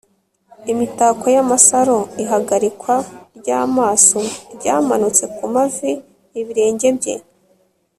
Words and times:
imitako 0.71 1.25
yamasaro 1.35 1.97
ihagarikwa 2.23 2.93
ryamasaro 3.39 4.21
ryamanutse 4.55 5.23
kumavi. 5.35 5.91
ibirenge 6.41 6.87
bye 6.99 7.15